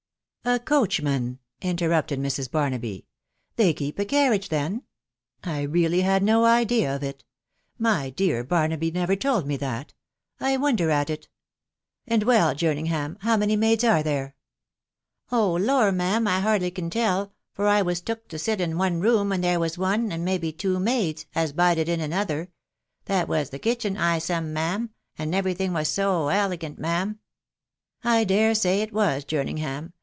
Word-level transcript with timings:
"A 0.51 0.57
coachman!" 0.57 1.37
interrupted 1.61 2.19
Mrs. 2.19 2.49
Barnabyj" 2.49 3.05
they 3.57 3.73
keep 3.73 3.99
a 3.99 4.05
carriage, 4.05 4.49
then?.... 4.49 4.81
I 5.43 5.61
really 5.61 6.01
had 6.01 6.23
no 6.23 6.45
idea 6.45 6.95
of 6.95 7.03
it 7.03 7.23
My 7.77 8.09
dear 8.09 8.43
Barnaby 8.43 8.89
never 8.89 9.15
told 9.15 9.45
me 9.45 9.55
that.... 9.57 9.93
I 10.39 10.57
wonder 10.57 10.89
at 10.89 11.11
it!... 11.11 11.29
And 12.07 12.23
well, 12.23 12.55
Jerningham, 12.55 13.17
how 13.21 13.37
many 13.37 13.55
maids 13.55 13.83
are 13.83 14.01
there?"" 14.01 14.35
Oh 15.31 15.53
lor! 15.57 15.91
ma'am, 15.91 16.27
I 16.27 16.39
hardly 16.39 16.71
can 16.71 16.89
tell, 16.89 17.33
for 17.53 17.67
I 17.67 17.83
was 17.83 18.01
tooked 18.01 18.29
to 18.29 18.39
sit 18.39 18.59
in 18.59 18.79
one 18.79 18.99
room, 18.99 19.31
and 19.31 19.43
there 19.43 19.59
was 19.59 19.77
one, 19.77 20.11
and 20.11 20.25
may 20.25 20.39
be 20.39 20.51
two 20.51 20.79
maids, 20.79 21.27
as 21.35 21.53
bided 21.53 21.87
in 21.87 21.99
another; 22.01 22.49
that 23.05 23.27
was 23.27 23.51
the 23.51 23.59
kitchen, 23.59 23.95
I 23.95 24.17
sem, 24.17 24.51
ma'am, 24.53 24.89
and 25.19 25.35
every 25.35 25.53
thing 25.53 25.71
was 25.71 25.87
so 25.87 26.29
elegant, 26.29 26.79
ma'am."" 26.79 27.19
I 28.03 28.23
dare 28.23 28.55
say 28.55 28.81
it 28.81 28.91
was, 28.91 29.23
Jerningham 29.23 29.93